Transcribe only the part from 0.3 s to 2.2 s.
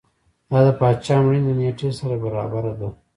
دا د پاچا مړینې له نېټې سره